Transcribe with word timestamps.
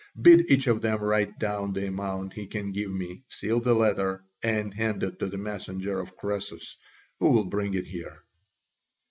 Bid 0.19 0.49
each 0.49 0.65
of 0.65 0.81
them 0.81 0.97
write 1.01 1.37
down 1.37 1.73
the 1.73 1.85
amount 1.85 2.33
he 2.33 2.47
can 2.47 2.71
give 2.71 2.89
me, 2.89 3.21
seal 3.29 3.59
the 3.59 3.75
letter, 3.75 4.23
and 4.41 4.73
hand 4.73 5.03
it 5.03 5.19
to 5.19 5.27
the 5.27 5.37
messenger 5.37 5.99
of 5.99 6.17
Croesus, 6.17 6.75
who 7.19 7.29
will 7.29 7.45
bring 7.45 7.75
it 7.75 7.85
here." 7.85 8.23